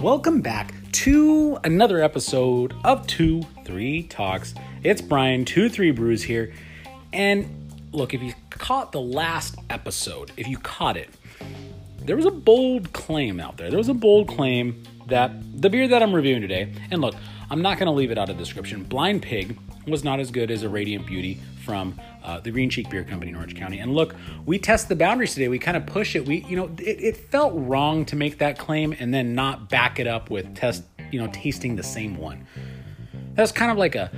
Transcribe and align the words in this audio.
Welcome 0.00 0.40
back 0.40 0.74
to 0.92 1.58
another 1.62 2.02
episode 2.02 2.74
of 2.82 3.06
2 3.06 3.42
3 3.64 4.02
Talks. 4.08 4.56
It's 4.82 5.00
Brian, 5.00 5.44
2 5.44 5.68
3 5.68 5.92
Brews 5.92 6.24
here. 6.24 6.52
And 7.12 7.72
look, 7.92 8.14
if 8.14 8.20
you 8.20 8.34
caught 8.50 8.90
the 8.90 9.00
last 9.00 9.54
episode, 9.70 10.32
if 10.36 10.48
you 10.48 10.58
caught 10.58 10.96
it, 10.96 11.08
there 11.98 12.16
was 12.16 12.26
a 12.26 12.32
bold 12.32 12.92
claim 12.92 13.38
out 13.38 13.56
there. 13.56 13.68
There 13.70 13.78
was 13.78 13.88
a 13.88 13.94
bold 13.94 14.26
claim 14.26 14.82
that 15.06 15.30
the 15.62 15.70
beer 15.70 15.86
that 15.86 16.02
I'm 16.02 16.12
reviewing 16.12 16.40
today, 16.40 16.72
and 16.90 17.00
look, 17.00 17.14
I'm 17.50 17.62
not 17.62 17.78
going 17.78 17.86
to 17.86 17.92
leave 17.92 18.10
it 18.10 18.18
out 18.18 18.28
of 18.28 18.38
description. 18.38 18.82
Blind 18.82 19.22
Pig 19.22 19.56
was 19.86 20.02
not 20.02 20.18
as 20.18 20.30
good 20.30 20.50
as 20.50 20.64
a 20.64 20.68
Radiant 20.68 21.06
Beauty 21.06 21.40
from 21.64 22.00
uh, 22.24 22.40
the 22.40 22.50
Green 22.50 22.68
Cheek 22.68 22.90
Beer 22.90 23.04
Company 23.04 23.30
in 23.30 23.36
Orange 23.36 23.54
County. 23.54 23.78
And 23.78 23.94
look, 23.94 24.16
we 24.44 24.58
test 24.58 24.88
the 24.88 24.96
boundaries 24.96 25.34
today. 25.34 25.48
We 25.48 25.58
kind 25.58 25.76
of 25.76 25.86
push 25.86 26.16
it. 26.16 26.26
We, 26.26 26.44
you 26.44 26.56
know, 26.56 26.70
it, 26.78 27.00
it 27.00 27.16
felt 27.16 27.52
wrong 27.54 28.04
to 28.06 28.16
make 28.16 28.38
that 28.38 28.58
claim 28.58 28.94
and 28.98 29.14
then 29.14 29.34
not 29.34 29.68
back 29.68 30.00
it 30.00 30.08
up 30.08 30.28
with 30.28 30.56
test, 30.56 30.82
you 31.12 31.20
know, 31.20 31.28
tasting 31.32 31.76
the 31.76 31.84
same 31.84 32.16
one. 32.16 32.46
That's 33.34 33.52
kind 33.52 33.70
of 33.70 33.78
like 33.78 33.94
a, 33.94 34.10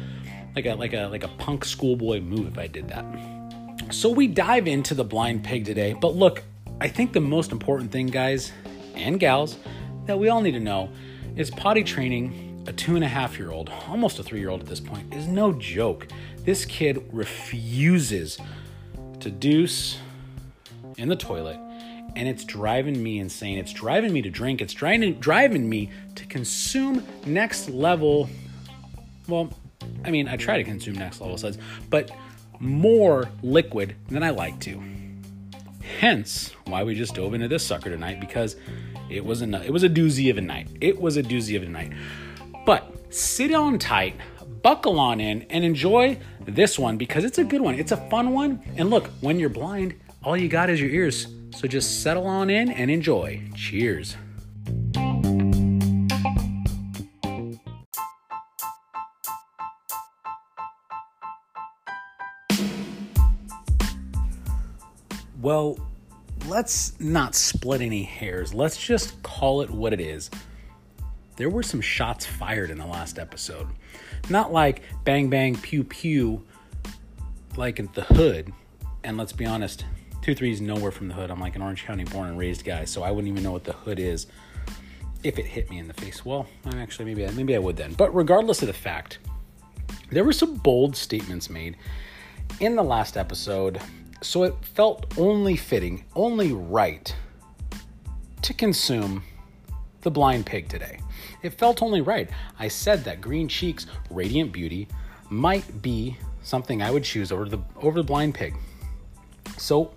like 0.56 0.64
a, 0.64 0.74
like 0.74 0.94
a, 0.94 1.06
like 1.08 1.24
a 1.24 1.28
punk 1.28 1.64
schoolboy 1.64 2.20
move 2.20 2.46
if 2.46 2.58
I 2.58 2.66
did 2.66 2.88
that. 2.88 3.04
So 3.90 4.08
we 4.08 4.26
dive 4.26 4.66
into 4.66 4.94
the 4.94 5.04
blind 5.04 5.44
pig 5.44 5.66
today. 5.66 5.92
But 5.92 6.14
look, 6.16 6.42
I 6.80 6.88
think 6.88 7.12
the 7.12 7.20
most 7.20 7.52
important 7.52 7.90
thing, 7.90 8.06
guys 8.06 8.52
and 8.94 9.20
gals, 9.20 9.58
that 10.06 10.18
we 10.18 10.28
all 10.28 10.40
need 10.40 10.52
to 10.52 10.60
know 10.60 10.90
is 11.36 11.50
potty 11.50 11.84
training 11.84 12.47
a 12.68 12.72
two 12.72 12.96
and 12.96 13.04
a 13.04 13.08
half 13.08 13.38
year 13.38 13.50
old, 13.50 13.70
almost 13.88 14.18
a 14.18 14.22
three 14.22 14.40
year 14.40 14.50
old 14.50 14.60
at 14.60 14.66
this 14.66 14.78
point, 14.78 15.12
is 15.14 15.26
no 15.26 15.52
joke. 15.54 16.06
This 16.44 16.66
kid 16.66 17.02
refuses 17.12 18.38
to 19.20 19.30
deuce 19.30 19.98
in 20.98 21.08
the 21.08 21.16
toilet, 21.16 21.58
and 22.14 22.28
it's 22.28 22.44
driving 22.44 23.02
me 23.02 23.20
insane. 23.20 23.58
It's 23.58 23.72
driving 23.72 24.12
me 24.12 24.20
to 24.20 24.28
drink. 24.30 24.60
It's 24.60 24.74
driving 24.74 25.14
driving 25.14 25.66
me 25.66 25.90
to 26.14 26.26
consume 26.26 27.02
next 27.24 27.70
level. 27.70 28.28
Well, 29.26 29.50
I 30.04 30.10
mean, 30.10 30.28
I 30.28 30.36
try 30.36 30.58
to 30.58 30.64
consume 30.64 30.96
next 30.96 31.22
level 31.22 31.38
suds, 31.38 31.56
but 31.88 32.10
more 32.60 33.30
liquid 33.42 33.96
than 34.10 34.22
I 34.22 34.30
like 34.30 34.60
to. 34.60 34.82
Hence, 36.00 36.52
why 36.66 36.84
we 36.84 36.94
just 36.94 37.14
dove 37.14 37.32
into 37.32 37.48
this 37.48 37.64
sucker 37.64 37.88
tonight 37.88 38.20
because 38.20 38.56
it 39.08 39.24
was 39.24 39.40
a 39.40 39.62
it 39.64 39.72
was 39.72 39.84
a 39.84 39.88
doozy 39.88 40.30
of 40.30 40.36
a 40.36 40.42
night. 40.42 40.68
It 40.82 41.00
was 41.00 41.16
a 41.16 41.22
doozy 41.22 41.56
of 41.56 41.62
a 41.62 41.68
night. 41.68 41.92
But 42.68 42.92
sit 43.08 43.54
on 43.54 43.78
tight, 43.78 44.14
buckle 44.60 45.00
on 45.00 45.22
in, 45.22 45.40
and 45.44 45.64
enjoy 45.64 46.18
this 46.44 46.78
one 46.78 46.98
because 46.98 47.24
it's 47.24 47.38
a 47.38 47.44
good 47.44 47.62
one. 47.62 47.74
It's 47.76 47.92
a 47.92 47.96
fun 48.10 48.34
one. 48.34 48.62
And 48.76 48.90
look, 48.90 49.06
when 49.22 49.40
you're 49.40 49.48
blind, 49.48 49.94
all 50.22 50.36
you 50.36 50.50
got 50.50 50.68
is 50.68 50.78
your 50.78 50.90
ears. 50.90 51.28
So 51.56 51.66
just 51.66 52.02
settle 52.02 52.26
on 52.26 52.50
in 52.50 52.70
and 52.70 52.90
enjoy. 52.90 53.42
Cheers. 53.54 54.18
Well, 65.40 65.78
let's 66.46 67.00
not 67.00 67.34
split 67.34 67.80
any 67.80 68.02
hairs. 68.02 68.52
Let's 68.52 68.76
just 68.76 69.22
call 69.22 69.62
it 69.62 69.70
what 69.70 69.94
it 69.94 70.00
is 70.02 70.28
there 71.38 71.48
were 71.48 71.62
some 71.62 71.80
shots 71.80 72.26
fired 72.26 72.68
in 72.68 72.78
the 72.78 72.86
last 72.86 73.18
episode. 73.18 73.68
Not 74.28 74.52
like 74.52 74.82
bang, 75.04 75.30
bang, 75.30 75.56
pew, 75.56 75.84
pew, 75.84 76.44
like 77.56 77.78
in 77.78 77.88
the 77.94 78.02
hood. 78.02 78.52
And 79.04 79.16
let's 79.16 79.32
be 79.32 79.46
honest, 79.46 79.84
2 80.22 80.34
3 80.34 80.50
is 80.50 80.60
nowhere 80.60 80.90
from 80.90 81.06
the 81.06 81.14
hood. 81.14 81.30
I'm 81.30 81.40
like 81.40 81.54
an 81.54 81.62
Orange 81.62 81.84
County 81.84 82.02
born 82.02 82.28
and 82.28 82.38
raised 82.38 82.64
guy, 82.64 82.84
so 82.84 83.04
I 83.04 83.12
wouldn't 83.12 83.30
even 83.30 83.44
know 83.44 83.52
what 83.52 83.62
the 83.62 83.72
hood 83.72 84.00
is 84.00 84.26
if 85.22 85.38
it 85.38 85.46
hit 85.46 85.70
me 85.70 85.78
in 85.78 85.86
the 85.86 85.94
face. 85.94 86.24
Well, 86.24 86.48
I'm 86.66 86.78
actually, 86.78 87.04
maybe 87.04 87.24
I, 87.24 87.30
maybe 87.30 87.54
I 87.54 87.58
would 87.60 87.76
then. 87.76 87.94
But 87.94 88.12
regardless 88.14 88.60
of 88.60 88.66
the 88.66 88.74
fact, 88.74 89.20
there 90.10 90.24
were 90.24 90.32
some 90.32 90.56
bold 90.56 90.96
statements 90.96 91.48
made 91.48 91.76
in 92.58 92.74
the 92.74 92.82
last 92.82 93.16
episode, 93.16 93.80
so 94.22 94.42
it 94.42 94.54
felt 94.64 95.16
only 95.16 95.54
fitting, 95.54 96.04
only 96.16 96.52
right 96.52 97.14
to 98.42 98.52
consume 98.52 99.22
the 100.02 100.10
blind 100.10 100.46
pig 100.46 100.68
today. 100.68 101.00
It 101.42 101.54
felt 101.54 101.82
only 101.82 102.00
right. 102.00 102.30
I 102.58 102.68
said 102.68 103.04
that 103.04 103.20
Green 103.20 103.48
Cheek's 103.48 103.86
Radiant 104.10 104.52
Beauty 104.52 104.88
might 105.30 105.82
be 105.82 106.16
something 106.42 106.82
I 106.82 106.90
would 106.90 107.04
choose 107.04 107.30
over 107.30 107.48
the 107.48 107.58
over 107.76 107.98
the 107.98 108.04
blind 108.04 108.34
pig. 108.34 108.54
So, 109.56 109.92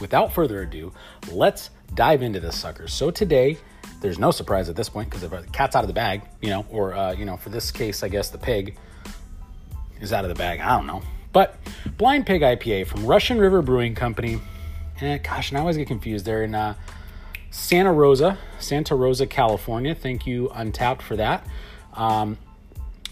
without 0.00 0.32
further 0.32 0.62
ado, 0.62 0.92
let's 1.30 1.70
dive 1.94 2.22
into 2.22 2.40
this 2.40 2.58
sucker. 2.58 2.88
So 2.88 3.10
today, 3.10 3.56
there's 4.00 4.18
no 4.18 4.30
surprise 4.30 4.68
at 4.68 4.76
this 4.76 4.88
point 4.88 5.10
because 5.10 5.28
the 5.28 5.46
cat's 5.52 5.76
out 5.76 5.84
of 5.84 5.88
the 5.88 5.94
bag, 5.94 6.22
you 6.40 6.50
know, 6.50 6.66
or 6.70 6.94
uh, 6.94 7.12
you 7.12 7.24
know, 7.24 7.36
for 7.36 7.50
this 7.50 7.70
case, 7.70 8.02
I 8.02 8.08
guess 8.08 8.30
the 8.30 8.38
pig 8.38 8.76
is 10.00 10.12
out 10.12 10.24
of 10.24 10.28
the 10.28 10.34
bag. 10.34 10.60
I 10.60 10.76
don't 10.76 10.86
know, 10.86 11.02
but 11.32 11.56
Blind 11.96 12.26
Pig 12.26 12.42
IPA 12.42 12.86
from 12.86 13.06
Russian 13.06 13.38
River 13.38 13.62
Brewing 13.62 13.94
Company. 13.94 14.40
And 15.00 15.22
gosh, 15.22 15.50
and 15.50 15.58
I 15.58 15.60
always 15.60 15.76
get 15.76 15.88
confused. 15.88 16.24
They're 16.24 16.44
in 16.44 16.54
uh, 16.54 16.74
Santa 17.54 17.92
Rosa, 17.92 18.36
Santa 18.58 18.96
Rosa, 18.96 19.28
California. 19.28 19.94
Thank 19.94 20.26
you, 20.26 20.50
Untappd, 20.54 21.00
for 21.00 21.14
that. 21.14 21.46
Um, 21.92 22.36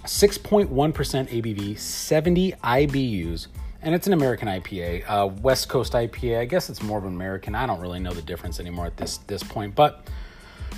6.1% 0.04 0.68
ABV, 0.68 1.78
70 1.78 2.52
IBUs, 2.52 3.46
and 3.82 3.94
it's 3.94 4.08
an 4.08 4.12
American 4.12 4.48
IPA, 4.48 5.04
uh, 5.06 5.28
West 5.28 5.68
Coast 5.68 5.92
IPA. 5.92 6.40
I 6.40 6.44
guess 6.46 6.68
it's 6.68 6.82
more 6.82 6.98
of 6.98 7.04
an 7.04 7.14
American. 7.14 7.54
I 7.54 7.66
don't 7.66 7.80
really 7.80 8.00
know 8.00 8.12
the 8.12 8.20
difference 8.20 8.58
anymore 8.58 8.86
at 8.86 8.96
this 8.96 9.18
this 9.28 9.44
point. 9.44 9.76
But 9.76 10.08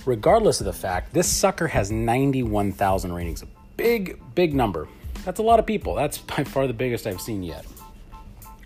regardless 0.05 0.61
of 0.61 0.67
the 0.67 0.73
fact, 0.75 1.15
this 1.15 1.27
sucker 1.27 1.67
has 1.67 1.91
91,000 1.91 3.15
ratings. 3.15 3.43
A 3.43 3.47
big, 3.79 4.21
big 4.35 4.53
number. 4.53 4.89
That's 5.25 5.41
a 5.41 5.43
lot 5.43 5.59
of 5.59 5.65
people. 5.65 5.95
That's 5.95 6.19
by 6.37 6.45
far 6.45 6.67
the 6.67 6.75
biggest 6.75 7.07
I've 7.07 7.21
seen 7.21 7.43
yet. 7.43 7.65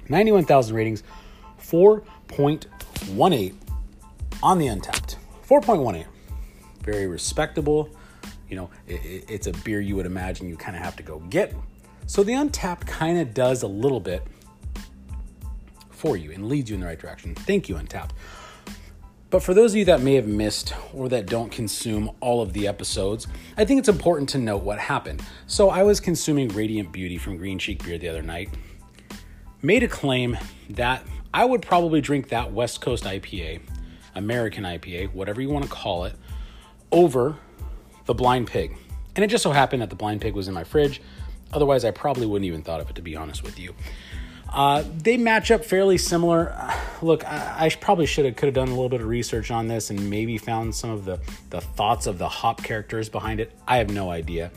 91,000 0.08 0.74
ratings, 0.74 1.04
4.18 1.62 3.54
on 4.42 4.58
the 4.58 4.66
Untappd. 4.66 5.16
4.18. 5.48 6.04
Very 6.82 7.06
respectable. 7.06 7.90
You 8.48 8.56
know, 8.56 8.70
it, 8.86 9.24
it's 9.28 9.46
a 9.46 9.52
beer 9.52 9.80
you 9.80 9.96
would 9.96 10.06
imagine 10.06 10.48
you 10.48 10.56
kind 10.56 10.76
of 10.76 10.82
have 10.82 10.96
to 10.96 11.02
go 11.02 11.18
get. 11.30 11.54
So 12.06 12.22
the 12.22 12.32
Untappd 12.32 12.86
kind 12.86 13.18
of 13.18 13.34
does 13.34 13.62
a 13.62 13.66
little 13.66 14.00
bit 14.00 14.22
for 15.90 16.16
you 16.16 16.30
and 16.30 16.48
leads 16.48 16.70
you 16.70 16.74
in 16.74 16.80
the 16.80 16.86
right 16.86 16.98
direction. 16.98 17.34
Thank 17.34 17.68
you, 17.68 17.74
Untappd 17.74 18.10
But 19.30 19.42
for 19.42 19.52
those 19.52 19.72
of 19.72 19.78
you 19.78 19.84
that 19.86 20.00
may 20.00 20.14
have 20.14 20.26
missed 20.26 20.72
or 20.94 21.08
that 21.08 21.26
don't 21.26 21.50
consume 21.50 22.10
all 22.20 22.40
of 22.40 22.52
the 22.52 22.68
episodes, 22.68 23.26
I 23.56 23.64
think 23.64 23.80
it's 23.80 23.88
important 23.88 24.28
to 24.30 24.38
note 24.38 24.62
what 24.62 24.78
happened. 24.78 25.22
So 25.46 25.70
I 25.70 25.82
was 25.82 26.00
consuming 26.00 26.48
Radiant 26.48 26.92
Beauty 26.92 27.18
from 27.18 27.36
Green 27.36 27.58
Cheek 27.58 27.84
Beer 27.84 27.98
the 27.98 28.08
other 28.08 28.22
night, 28.22 28.50
made 29.60 29.82
a 29.82 29.88
claim 29.88 30.38
that 30.70 31.02
I 31.34 31.44
would 31.44 31.62
probably 31.62 32.00
drink 32.00 32.28
that 32.28 32.52
West 32.52 32.80
Coast 32.80 33.04
IPA 33.04 33.60
American 34.18 34.64
IPA, 34.64 35.12
whatever 35.14 35.40
you 35.40 35.48
want 35.48 35.64
to 35.64 35.70
call 35.70 36.04
it, 36.04 36.14
over 36.92 37.36
the 38.06 38.14
Blind 38.14 38.46
Pig. 38.46 38.76
And 39.16 39.24
it 39.24 39.28
just 39.28 39.42
so 39.42 39.52
happened 39.52 39.82
that 39.82 39.90
the 39.90 39.96
Blind 39.96 40.20
Pig 40.20 40.34
was 40.34 40.48
in 40.48 40.54
my 40.54 40.64
fridge. 40.64 41.00
Otherwise, 41.52 41.84
I 41.84 41.90
probably 41.90 42.26
wouldn't 42.26 42.46
even 42.46 42.62
thought 42.62 42.80
of 42.80 42.90
it, 42.90 42.96
to 42.96 43.02
be 43.02 43.16
honest 43.16 43.42
with 43.42 43.58
you. 43.58 43.74
Uh, 44.52 44.82
they 44.96 45.16
match 45.16 45.50
up 45.50 45.64
fairly 45.64 45.98
similar. 45.98 46.54
Look, 47.02 47.24
I, 47.26 47.66
I, 47.66 47.70
probably 47.80 48.06
should 48.06 48.24
have 48.24 48.36
could 48.36 48.46
have 48.46 48.54
done 48.54 48.68
a 48.68 48.72
little 48.72 48.88
bit 48.88 49.00
of 49.00 49.06
research 49.06 49.50
on 49.50 49.68
this 49.68 49.90
and 49.90 50.10
maybe 50.10 50.38
found 50.38 50.74
some 50.74 50.90
of 50.90 51.04
the 51.04 51.20
the 51.50 51.60
thoughts 51.60 52.06
of 52.06 52.18
the 52.18 52.28
hop 52.28 52.62
characters 52.62 53.08
behind 53.08 53.40
it. 53.40 53.52
I 53.66 53.76
have 53.76 53.90
no 53.90 54.10
idea, 54.10 54.50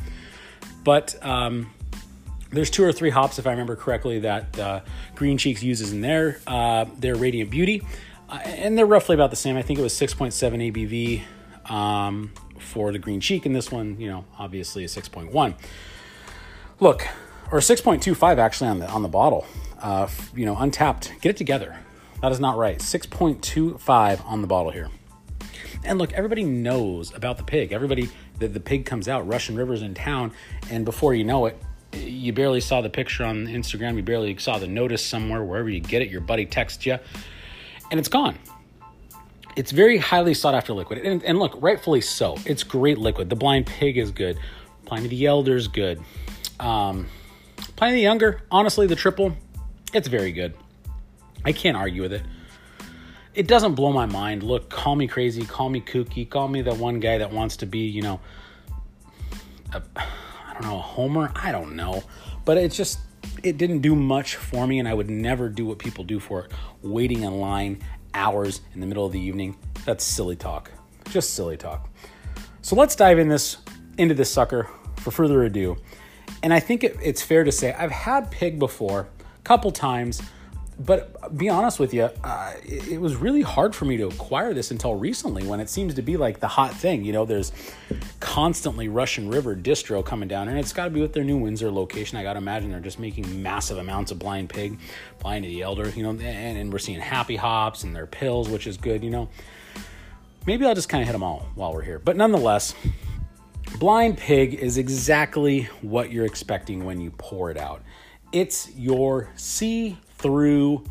but 0.84 1.24
um, 1.24 1.72
there's 2.52 2.70
two 2.70 2.84
or 2.84 2.92
three 2.92 3.10
hops, 3.10 3.40
if 3.40 3.48
I 3.48 3.52
remember 3.52 3.76
correctly, 3.76 4.20
that 4.20 4.60
uh, 4.60 4.82
Green 5.16 5.38
Cheeks 5.38 5.62
uses 5.62 5.92
in 5.92 6.02
their 6.02 6.40
uh, 6.48 6.86
their 6.98 7.16
Radiant 7.16 7.50
Beauty. 7.50 7.84
And 8.32 8.78
they're 8.78 8.86
roughly 8.86 9.14
about 9.14 9.30
the 9.30 9.36
same. 9.36 9.58
I 9.58 9.62
think 9.62 9.78
it 9.78 9.82
was 9.82 9.94
6.7 9.94 10.72
ABV 10.72 11.72
um, 11.72 12.32
for 12.60 12.92
the 12.92 13.00
green 13.00 13.20
cheek, 13.20 13.46
and 13.46 13.56
this 13.56 13.72
one, 13.72 14.00
you 14.00 14.08
know, 14.08 14.26
obviously 14.40 14.84
a 14.84 14.88
6.1. 14.88 15.56
Look, 16.80 17.08
or 17.52 17.60
6.25 17.60 18.38
actually 18.38 18.70
on 18.70 18.80
the 18.80 18.90
on 18.90 19.04
the 19.04 19.10
bottle. 19.10 19.46
Uh, 19.80 20.08
you 20.36 20.46
know, 20.46 20.56
Untappd. 20.56 21.20
Get 21.22 21.32
it 21.32 21.38
together. 21.38 21.78
That 22.22 22.32
is 22.32 22.40
not 22.40 22.56
right. 22.56 22.78
6.25 22.78 24.26
on 24.26 24.42
the 24.42 24.48
bottle 24.48 24.72
here. 24.72 24.90
And 25.84 25.98
look, 25.98 26.14
everybody 26.14 26.44
knows 26.44 27.14
about 27.14 27.38
the 27.38 27.44
pig. 27.44 27.72
Everybody, 27.72 28.10
the, 28.38 28.48
the 28.48 28.60
pig 28.60 28.86
comes 28.86 29.08
out. 29.08 29.28
Russian 29.28 29.56
River's 29.56 29.82
in 29.82 29.96
town, 29.96 30.32
and 30.70 30.86
before 30.86 31.16
you 31.16 31.24
know 31.24 31.48
it, 31.48 31.62
you 31.94 32.32
barely 32.32 32.62
saw 32.62 32.82
the 32.82 32.90
picture 32.90 33.26
on 33.26 33.48
Instagram. 33.48 33.96
You 33.96 34.04
barely 34.04 34.38
saw 34.38 34.60
the 34.60 34.68
notice 34.68 35.04
somewhere. 35.04 35.44
Wherever 35.44 35.70
you 35.70 35.82
get 35.82 36.02
it, 36.02 36.10
your 36.10 36.22
buddy 36.22 36.46
texts 36.46 36.86
you 36.86 37.00
and 37.92 38.00
it's 38.00 38.10
gone. 38.10 38.38
It's 39.56 39.72
very 39.72 39.98
highly 39.98 40.34
sought 40.34 40.56
after 40.56 40.74
liquid. 40.74 41.00
And, 41.00 41.22
and 41.24 41.38
look, 41.38 41.56
rightfully 41.62 42.02
so. 42.02 42.38
It's 42.46 42.64
great 42.64 42.98
liquid. 42.98 43.30
The 43.30 43.36
Blind 43.36 43.68
Pig 43.68 43.98
is 43.98 44.10
good. 44.10 44.40
Pliny 44.86 45.10
the 45.10 45.26
Elder 45.26 45.58
is 45.58 45.68
good. 45.68 46.02
Um, 46.60 47.08
Pliny 47.76 47.96
the 47.96 48.02
Younger, 48.02 48.42
honestly, 48.50 48.88
the 48.88 48.96
triple, 48.96 49.36
it's 49.94 50.08
very 50.08 50.32
good. 50.32 50.54
I 51.44 51.52
can't 51.52 51.76
argue 51.76 52.02
with 52.02 52.14
it. 52.14 52.24
it 53.34 53.48
doesn't 53.48 53.76
blow 53.76 53.92
my 53.92 54.06
mind. 54.06 54.44
Look, 54.44 54.70
call 54.70 54.96
me 54.96 55.08
crazy, 55.08 55.46
call 55.46 55.70
me 55.70 55.82
kooky, 55.82 56.30
call 56.30 56.48
me 56.48 56.62
the 56.62 56.74
one 56.74 57.00
guy 57.00 57.18
that 57.18 57.32
wants 57.32 57.58
to 57.58 57.66
be, 57.66 57.80
you 57.80 58.02
know, 58.02 58.20
a, 59.74 59.82
I 59.96 60.54
don't 60.54 60.64
know, 60.64 60.78
a 60.78 60.82
homer. 60.82 61.32
I 61.36 61.52
don't 61.52 61.76
know, 61.76 62.04
but 62.46 62.58
it's 62.58 62.76
just 62.76 63.00
it 63.44 63.58
didn't 63.58 63.80
do 63.80 63.96
much 63.96 64.36
for 64.36 64.68
me, 64.68 64.80
and 64.80 64.88
I 64.88 64.94
would 64.94 65.10
never 65.10 65.50
do 65.50 65.66
what 65.66 65.80
people 65.80 66.04
do 66.04 66.20
for 66.20 66.46
it, 66.46 66.52
waiting 66.82 67.24
in 67.24 67.40
line 67.40 67.82
hours 68.14 68.62
in 68.74 68.82
the 68.82 68.88
middle 68.88 69.06
of 69.06 69.12
the 69.12 69.20
evening. 69.20 69.58
That's 69.86 70.04
silly 70.04 70.36
talk, 70.36 70.72
just 71.10 71.34
silly 71.34 71.58
talk. 71.58 71.90
So 72.62 72.76
let's 72.76 72.96
dive 72.96 73.20
in 73.20 73.28
this 73.28 73.58
into 73.98 74.16
this 74.16 74.32
sucker 74.32 74.70
for 74.98 75.12
further 75.12 75.44
ado. 75.44 75.78
And 76.44 76.54
I 76.54 76.60
think 76.60 76.84
it, 76.84 76.98
it's 77.02 77.22
fair 77.22 77.44
to 77.44 77.52
say 77.52 77.74
I've 77.74 77.92
had 77.92 78.32
pig 78.32 78.60
before, 78.60 79.08
a 79.20 79.42
couple 79.44 79.72
times 79.72 80.22
but 80.86 81.38
be 81.38 81.50
honest 81.50 81.80
with 81.80 81.94
you, 81.94 82.10
uh, 82.24 82.54
it, 82.64 82.94
it, 82.94 83.02
was 83.02 83.16
really 83.16 83.42
hard 83.42 83.76
for 83.76 83.86
me 83.86 83.98
to 83.98 84.08
acquire 84.08 84.54
this 84.54 84.72
until 84.72 84.96
recently 84.96 85.46
when 85.46 85.60
it 85.60 85.70
seems 85.70 85.94
to 85.96 86.02
be 86.02 86.18
like 86.18 86.40
the 86.40 86.48
hot 86.48 86.74
thing. 86.74 87.04
You 87.04 87.14
know, 87.14 87.26
there's 87.26 87.52
constantly 88.32 88.88
Russian 88.88 89.28
River 89.28 89.58
distro 89.58 90.06
coming 90.06 90.30
down, 90.30 90.48
and 90.48 90.58
it's 90.58 90.72
got 90.72 90.86
to 90.86 90.90
be 90.90 91.02
with 91.02 91.12
their 91.12 91.26
new 91.26 91.36
Windsor 91.36 91.70
location. 91.70 92.18
I 92.18 92.24
got 92.24 92.34
to 92.34 92.38
imagine 92.38 92.72
they're 92.72 92.80
just 92.80 92.98
making 92.98 93.44
massive 93.44 93.78
amounts 93.78 94.10
of 94.10 94.20
blind 94.20 94.48
pig, 94.48 94.80
Pliny 95.20 95.50
the 95.50 95.62
Elder, 95.64 95.90
you 95.90 96.02
know, 96.02 96.12
and, 96.12 96.58
and 96.58 96.72
we're 96.72 96.80
seeing 96.80 97.02
happy 97.02 97.36
hops 97.36 97.84
and 97.84 97.94
their 97.94 98.08
pills, 98.08 98.48
which 98.48 98.68
is 98.68 98.78
good, 98.78 99.04
you 99.04 99.10
know. 99.10 99.28
Maybe 100.48 100.66
I'll 100.66 100.74
just 100.74 100.88
kind 100.88 101.02
of 101.02 101.08
hit 101.08 101.12
them 101.12 101.24
all 101.24 101.46
while 101.56 101.74
we're 101.74 101.82
here. 101.82 102.00
But 102.00 102.16
nonetheless, 102.16 102.74
blind 103.80 104.18
pig 104.18 104.54
is 104.54 104.78
exactly 104.78 105.64
what 105.82 106.10
you're 106.10 106.26
expecting 106.26 106.86
when 106.86 107.02
you 107.02 107.12
pour 107.12 107.52
it 107.52 107.58
out. 107.58 107.84
It's 108.32 108.74
your 108.78 109.28
see 109.36 109.98
through 110.20 110.86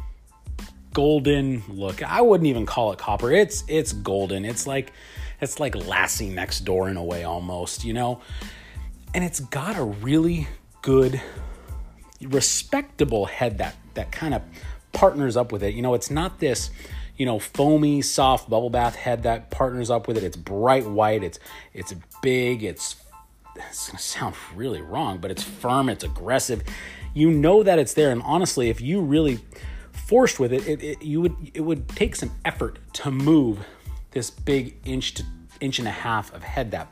golden 0.92 1.62
look. 1.68 2.02
I 2.02 2.20
wouldn't 2.20 2.48
even 2.48 2.66
call 2.66 2.92
it 2.92 2.98
copper. 2.98 3.30
It's 3.30 3.64
it's 3.68 3.92
golden. 3.92 4.44
It's 4.44 4.66
like 4.66 4.92
it's 5.40 5.60
like 5.60 5.74
Lassie 5.74 6.28
next 6.28 6.60
door 6.60 6.88
in 6.88 6.96
a 6.96 7.04
way 7.04 7.24
almost, 7.24 7.84
you 7.84 7.92
know. 7.92 8.20
And 9.14 9.24
it's 9.24 9.40
got 9.40 9.76
a 9.76 9.84
really 9.84 10.48
good 10.82 11.20
respectable 12.22 13.26
head 13.26 13.58
that 13.58 13.76
that 13.94 14.12
kind 14.12 14.34
of 14.34 14.42
partners 14.92 15.36
up 15.36 15.52
with 15.52 15.62
it. 15.62 15.74
You 15.74 15.82
know, 15.82 15.94
it's 15.94 16.10
not 16.10 16.38
this, 16.38 16.70
you 17.16 17.26
know, 17.26 17.38
foamy 17.38 18.02
soft 18.02 18.48
bubble 18.48 18.70
bath 18.70 18.96
head 18.96 19.22
that 19.24 19.50
partners 19.50 19.90
up 19.90 20.08
with 20.08 20.16
it. 20.16 20.24
It's 20.24 20.36
bright 20.36 20.86
white. 20.86 21.22
It's 21.22 21.38
it's 21.72 21.94
big. 22.22 22.62
It's 22.62 22.96
it's 23.56 23.88
going 23.88 23.96
to 23.96 24.02
sound 24.02 24.36
really 24.54 24.80
wrong, 24.80 25.18
but 25.18 25.30
it's 25.30 25.42
firm, 25.42 25.88
it's 25.88 26.04
aggressive 26.04 26.62
you 27.14 27.30
know 27.30 27.62
that 27.62 27.78
it's 27.78 27.94
there. 27.94 28.10
And 28.10 28.22
honestly, 28.22 28.70
if 28.70 28.80
you 28.80 29.00
really 29.00 29.40
forced 29.92 30.40
with 30.40 30.52
it, 30.52 30.66
it, 30.66 30.82
it 30.82 31.02
you 31.02 31.20
would 31.20 31.36
it 31.54 31.60
would 31.60 31.88
take 31.90 32.16
some 32.16 32.32
effort 32.44 32.78
to 32.94 33.10
move 33.10 33.58
this 34.12 34.30
big 34.30 34.76
inch 34.84 35.14
to 35.14 35.24
inch 35.60 35.78
and 35.78 35.86
a 35.88 35.92
half 35.92 36.32
of 36.34 36.42
head 36.42 36.70
that 36.72 36.88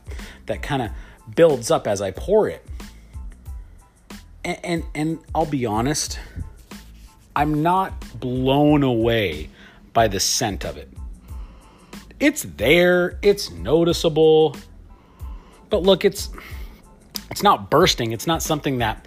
that 0.47 0.63
kind 0.63 0.83
of 0.83 0.91
builds 1.35 1.71
up 1.71 1.87
as 1.87 2.01
I 2.01 2.11
pour 2.11 2.49
it. 2.49 2.67
And, 4.45 4.59
and 4.63 4.85
and 4.95 5.19
I'll 5.35 5.47
be 5.47 5.67
honest, 5.67 6.19
I'm 7.35 7.63
not 7.63 8.19
blown 8.21 8.83
away 8.83 9.51
by 9.93 10.09
the 10.09 10.21
scent 10.21 10.65
of 10.65 10.77
it. 10.77 10.93
It's 12.21 12.43
there, 12.43 13.19
it's 13.23 13.51
noticeable. 13.51 14.57
But 15.71 15.83
look, 15.83 16.05
it's 16.05 16.31
it's 17.31 17.43
not 17.43 17.71
bursting. 17.71 18.13
It's 18.13 18.27
not 18.27 18.43
something 18.43 18.79
that 18.79 19.07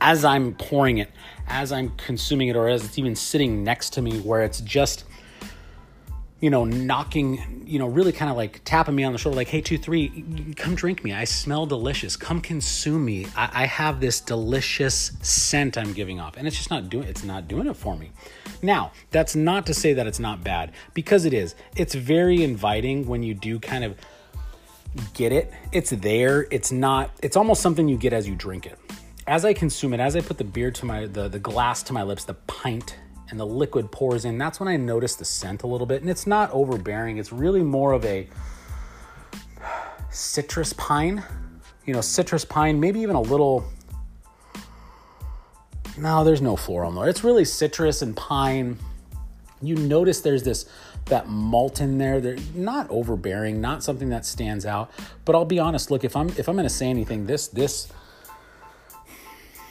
as 0.00 0.24
I'm 0.24 0.54
pouring 0.54 0.98
it, 0.98 1.10
as 1.48 1.72
I'm 1.72 1.90
consuming 1.96 2.48
it, 2.48 2.56
or 2.56 2.68
as 2.68 2.84
it's 2.84 2.98
even 2.98 3.14
sitting 3.14 3.64
next 3.64 3.90
to 3.94 4.02
me, 4.02 4.20
where 4.20 4.42
it's 4.42 4.60
just, 4.60 5.04
you 6.40 6.50
know, 6.50 6.64
knocking, 6.64 7.62
you 7.66 7.78
know, 7.78 7.86
really 7.86 8.12
kind 8.12 8.30
of 8.30 8.36
like 8.36 8.60
tapping 8.64 8.94
me 8.94 9.04
on 9.04 9.12
the 9.12 9.18
shoulder, 9.18 9.36
like, 9.36 9.48
hey, 9.48 9.60
two, 9.60 9.78
three, 9.78 10.54
come 10.56 10.74
drink 10.74 11.04
me. 11.04 11.12
I 11.12 11.24
smell 11.24 11.66
delicious. 11.66 12.16
Come 12.16 12.40
consume 12.40 13.04
me. 13.04 13.26
I, 13.36 13.62
I 13.62 13.66
have 13.66 14.00
this 14.00 14.20
delicious 14.20 15.12
scent 15.22 15.78
I'm 15.78 15.92
giving 15.92 16.18
off. 16.18 16.36
And 16.36 16.46
it's 16.46 16.56
just 16.56 16.70
not 16.70 16.88
doing 16.88 17.06
it's 17.06 17.22
not 17.22 17.46
doing 17.46 17.68
it 17.68 17.76
for 17.76 17.96
me. 17.96 18.10
Now, 18.60 18.92
that's 19.10 19.36
not 19.36 19.66
to 19.66 19.74
say 19.74 19.92
that 19.92 20.06
it's 20.06 20.20
not 20.20 20.42
bad, 20.42 20.72
because 20.94 21.24
it 21.24 21.32
is. 21.32 21.54
It's 21.76 21.94
very 21.94 22.42
inviting 22.42 23.06
when 23.06 23.22
you 23.22 23.34
do 23.34 23.58
kind 23.58 23.84
of 23.84 23.96
get 25.14 25.32
it. 25.32 25.52
It's 25.72 25.90
there. 25.90 26.46
It's 26.50 26.70
not, 26.70 27.10
it's 27.22 27.36
almost 27.36 27.62
something 27.62 27.88
you 27.88 27.96
get 27.96 28.12
as 28.12 28.28
you 28.28 28.34
drink 28.34 28.66
it 28.66 28.78
as 29.32 29.46
I 29.46 29.54
consume 29.54 29.94
it, 29.94 30.00
as 30.00 30.14
I 30.14 30.20
put 30.20 30.36
the 30.36 30.44
beer 30.44 30.70
to 30.70 30.84
my 30.84 31.06
the, 31.06 31.26
the 31.26 31.38
glass 31.38 31.82
to 31.84 31.94
my 31.94 32.02
lips, 32.02 32.24
the 32.24 32.34
pint 32.34 32.98
and 33.30 33.40
the 33.40 33.46
liquid 33.46 33.90
pours 33.90 34.26
in, 34.26 34.36
that's 34.36 34.60
when 34.60 34.68
I 34.68 34.76
notice 34.76 35.14
the 35.14 35.24
scent 35.24 35.62
a 35.62 35.66
little 35.66 35.86
bit. 35.86 36.02
And 36.02 36.10
it's 36.10 36.26
not 36.26 36.50
overbearing. 36.52 37.16
It's 37.16 37.32
really 37.32 37.62
more 37.62 37.92
of 37.92 38.04
a 38.04 38.28
citrus 40.10 40.74
pine. 40.74 41.24
You 41.86 41.94
know, 41.94 42.02
citrus 42.02 42.44
pine, 42.44 42.78
maybe 42.78 43.00
even 43.00 43.16
a 43.16 43.22
little 43.22 43.64
no, 45.96 46.24
there's 46.24 46.42
no 46.42 46.54
floral 46.54 46.92
there. 46.92 47.08
It's 47.08 47.24
really 47.24 47.46
citrus 47.46 48.02
and 48.02 48.14
pine. 48.14 48.78
You 49.62 49.76
notice 49.76 50.20
there's 50.20 50.42
this 50.42 50.68
that 51.06 51.26
malt 51.30 51.80
in 51.80 51.96
there. 51.96 52.20
They're 52.20 52.36
not 52.54 52.86
overbearing, 52.90 53.62
not 53.62 53.82
something 53.82 54.10
that 54.10 54.26
stands 54.26 54.66
out. 54.66 54.90
But 55.24 55.34
I'll 55.36 55.46
be 55.46 55.58
honest. 55.58 55.90
Look, 55.90 56.04
if 56.04 56.16
I'm 56.16 56.28
if 56.36 56.50
I'm 56.50 56.56
to 56.58 56.68
say 56.68 56.90
anything, 56.90 57.24
this 57.24 57.48
this 57.48 57.90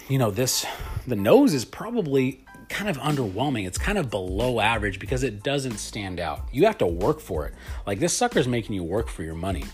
you 0.09 0.17
know, 0.17 0.31
this, 0.31 0.65
the 1.07 1.15
nose 1.15 1.53
is 1.53 1.65
probably 1.65 2.45
kind 2.69 2.89
of 2.89 2.97
underwhelming. 2.97 3.67
It's 3.67 3.77
kind 3.77 3.97
of 3.97 4.09
below 4.09 4.59
average 4.59 4.99
because 4.99 5.23
it 5.23 5.43
doesn't 5.43 5.77
stand 5.77 6.19
out. 6.19 6.47
You 6.51 6.65
have 6.65 6.77
to 6.79 6.87
work 6.87 7.19
for 7.19 7.45
it. 7.45 7.53
Like 7.85 7.99
this 7.99 8.13
sucker's 8.15 8.47
making 8.47 8.75
you 8.75 8.83
work 8.83 9.09
for 9.09 9.23
your 9.23 9.35
money. 9.35 9.65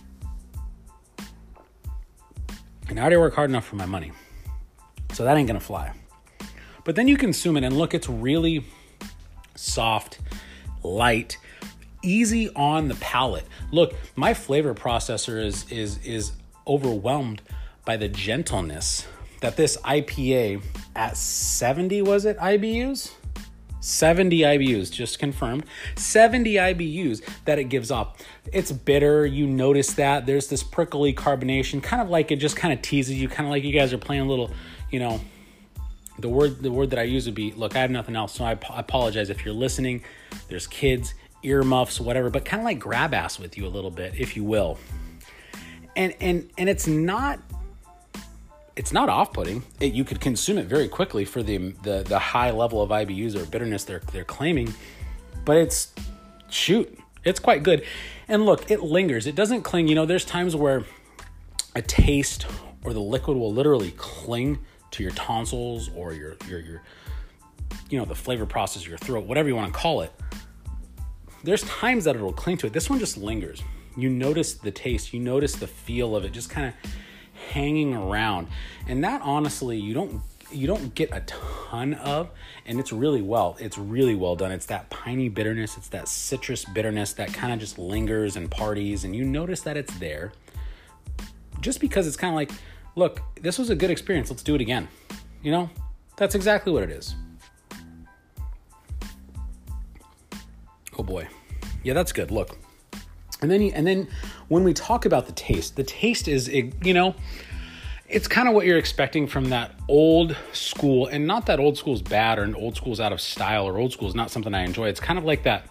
And 2.89 2.99
I 2.99 3.01
already 3.01 3.17
work 3.17 3.35
hard 3.35 3.49
enough 3.49 3.65
for 3.65 3.75
my 3.75 3.85
money. 3.85 4.11
So 5.13 5.23
that 5.23 5.37
ain't 5.37 5.47
gonna 5.47 5.59
fly. 5.59 5.93
But 6.83 6.95
then 6.95 7.07
you 7.07 7.17
consume 7.17 7.57
it 7.57 7.63
and 7.63 7.77
look, 7.77 7.93
it's 7.93 8.09
really 8.09 8.65
soft, 9.55 10.19
light, 10.83 11.37
easy 12.01 12.49
on 12.55 12.87
the 12.87 12.95
palate. 12.95 13.45
Look, 13.71 13.93
my 14.15 14.33
flavor 14.33 14.73
processor 14.73 15.43
is 15.43 15.69
is 15.71 15.99
is 16.03 16.31
overwhelmed 16.65 17.41
by 17.85 17.97
the 17.97 18.07
gentleness 18.07 19.05
that 19.41 19.55
this 19.55 19.77
IPA 19.77 20.61
at 20.95 21.17
70 21.17 22.01
was 22.01 22.25
it 22.25 22.37
IBUs? 22.37 23.11
70 23.79 24.39
IBUs, 24.39 24.91
just 24.91 25.19
confirmed. 25.19 25.63
70 25.95 26.55
IBUs 26.55 27.21
that 27.45 27.59
it 27.59 27.65
gives 27.65 27.91
off. 27.91 28.17
It's 28.51 28.71
bitter. 28.71 29.25
You 29.25 29.47
notice 29.47 29.93
that. 29.93 30.25
There's 30.25 30.47
this 30.47 30.63
prickly 30.63 31.13
carbonation, 31.13 31.81
kind 31.81 32.01
of 32.01 32.09
like 32.09 32.31
it 32.31 32.37
just 32.37 32.57
kind 32.57 32.73
of 32.73 32.81
teases 32.81 33.15
you, 33.15 33.29
kind 33.29 33.47
of 33.47 33.51
like 33.51 33.63
you 33.63 33.71
guys 33.71 33.93
are 33.93 33.97
playing 33.97 34.23
a 34.23 34.25
little, 34.25 34.51
you 34.91 34.99
know. 34.99 35.21
The 36.19 36.29
word 36.29 36.63
the 36.63 36.71
word 36.71 36.89
that 36.89 36.99
I 36.99 37.03
use 37.03 37.27
would 37.27 37.35
be 37.35 37.51
look, 37.51 37.75
I 37.75 37.79
have 37.79 37.91
nothing 37.91 38.15
else, 38.15 38.33
so 38.33 38.43
I, 38.43 38.57
I 38.71 38.79
apologize 38.79 39.29
if 39.29 39.45
you're 39.45 39.53
listening. 39.53 40.03
There's 40.49 40.65
kids, 40.65 41.13
earmuffs, 41.43 41.99
whatever, 41.99 42.31
but 42.31 42.43
kind 42.43 42.59
of 42.59 42.65
like 42.65 42.79
grab 42.79 43.13
ass 43.13 43.37
with 43.37 43.55
you 43.55 43.67
a 43.67 43.69
little 43.69 43.91
bit, 43.91 44.15
if 44.17 44.35
you 44.35 44.43
will. 44.43 44.79
And 45.95 46.15
and 46.19 46.49
and 46.57 46.67
it's 46.69 46.87
not 46.87 47.39
it's 48.77 48.93
not 48.93 49.09
off-putting. 49.09 49.63
It, 49.79 49.93
you 49.93 50.03
could 50.03 50.21
consume 50.21 50.59
it 50.59 50.67
very 50.67 50.87
quickly 50.87 51.25
for 51.25 51.41
the, 51.41 51.57
the 51.83 52.03
the 52.03 52.19
high 52.19 52.51
level 52.51 52.81
of 52.81 52.91
IBUs 52.91 53.35
or 53.35 53.45
bitterness 53.45 53.83
they're 53.83 54.01
they're 54.13 54.23
claiming, 54.23 54.73
but 55.43 55.57
it's 55.57 55.93
shoot, 56.49 56.97
it's 57.25 57.39
quite 57.39 57.63
good. 57.63 57.83
And 58.27 58.45
look, 58.45 58.69
it 58.69 58.83
lingers. 58.83 59.25
It 59.25 59.35
doesn't 59.35 59.63
cling. 59.63 59.87
You 59.87 59.95
know, 59.95 60.05
there's 60.05 60.25
times 60.25 60.55
where 60.55 60.85
a 61.75 61.81
taste 61.81 62.45
or 62.83 62.93
the 62.93 63.01
liquid 63.01 63.35
will 63.35 63.51
literally 63.51 63.91
cling 63.97 64.59
to 64.91 65.03
your 65.03 65.11
tonsils 65.13 65.89
or 65.95 66.13
your 66.13 66.37
your 66.47 66.59
your 66.59 66.83
you 67.89 67.97
know 67.97 68.05
the 68.05 68.15
flavor 68.15 68.45
process 68.45 68.83
of 68.83 68.87
your 68.87 68.99
throat, 68.99 69.25
whatever 69.25 69.49
you 69.49 69.55
want 69.55 69.73
to 69.73 69.77
call 69.77 70.01
it. 70.01 70.13
There's 71.43 71.63
times 71.63 72.03
that 72.03 72.15
it'll 72.15 72.31
cling 72.31 72.57
to 72.57 72.67
it. 72.67 72.73
This 72.73 72.89
one 72.89 72.99
just 72.99 73.17
lingers. 73.17 73.63
You 73.95 74.09
notice 74.09 74.53
the 74.53 74.69
taste. 74.69 75.13
You 75.13 75.19
notice 75.19 75.55
the 75.55 75.67
feel 75.67 76.15
of 76.15 76.25
it. 76.25 76.31
Just 76.31 76.51
kind 76.51 76.67
of 76.67 76.91
hanging 77.57 77.95
around. 77.95 78.47
And 78.87 79.03
that 79.03 79.21
honestly, 79.23 79.77
you 79.79 79.93
don't 79.93 80.21
you 80.49 80.65
don't 80.65 80.95
get 80.95 81.09
a 81.11 81.19
ton 81.27 81.93
of 81.95 82.29
and 82.65 82.79
it's 82.79 82.93
really 82.93 83.21
well 83.21 83.57
it's 83.59 83.77
really 83.77 84.15
well 84.15 84.35
done. 84.35 84.51
It's 84.51 84.67
that 84.67 84.89
piney 84.89 85.27
bitterness 85.27 85.75
it's 85.75 85.89
that 85.89 86.07
citrus 86.07 86.63
bitterness 86.65 87.13
that 87.13 87.33
kind 87.33 87.51
of 87.51 87.59
just 87.59 87.77
lingers 87.77 88.37
and 88.37 88.49
parties 88.49 89.03
and 89.03 89.15
you 89.15 89.25
notice 89.25 89.61
that 89.61 89.75
it's 89.75 89.93
there. 89.97 90.31
Just 91.59 91.81
because 91.81 92.07
it's 92.07 92.15
kind 92.15 92.31
of 92.31 92.35
like 92.35 92.51
look 92.95 93.21
this 93.41 93.57
was 93.57 93.69
a 93.71 93.75
good 93.75 93.89
experience 93.89 94.29
let's 94.29 94.43
do 94.43 94.55
it 94.55 94.61
again. 94.61 94.87
You 95.41 95.51
know? 95.51 95.69
That's 96.15 96.35
exactly 96.35 96.71
what 96.71 96.83
it 96.83 96.91
is. 96.91 97.15
Oh 100.97 101.03
boy. 101.03 101.27
Yeah 101.83 101.93
that's 101.93 102.13
good. 102.13 102.31
Look 102.31 102.57
and 103.41 103.51
then, 103.51 103.61
and 103.61 103.85
then 103.85 104.07
when 104.47 104.63
we 104.63 104.73
talk 104.73 105.05
about 105.05 105.27
the 105.27 105.33
taste, 105.33 105.75
the 105.75 105.83
taste 105.83 106.27
is, 106.27 106.47
you 106.49 106.93
know, 106.93 107.15
it's 108.09 108.27
kind 108.27 108.47
of 108.47 108.55
what 108.55 108.65
you're 108.65 108.77
expecting 108.77 109.27
from 109.27 109.49
that 109.49 109.75
old 109.87 110.35
school. 110.53 111.07
And 111.07 111.27
not 111.27 111.45
that 111.47 111.59
old 111.59 111.77
school 111.77 111.93
is 111.93 112.01
bad 112.01 112.39
or 112.39 112.55
old 112.55 112.75
school 112.75 112.93
is 112.93 112.99
out 112.99 113.11
of 113.11 113.19
style 113.19 113.67
or 113.67 113.77
old 113.77 113.91
school 113.91 114.07
is 114.07 114.15
not 114.15 114.31
something 114.31 114.53
I 114.53 114.63
enjoy. 114.63 114.87
It's 114.87 114.99
kind 114.99 115.19
of 115.19 115.25
like 115.25 115.43
that 115.43 115.67